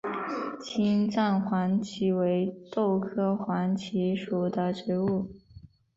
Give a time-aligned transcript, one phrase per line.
[0.59, 5.29] 青藏黄耆为豆科黄芪属的植物。